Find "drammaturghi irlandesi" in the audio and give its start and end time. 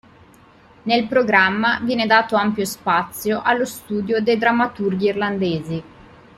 4.39-5.83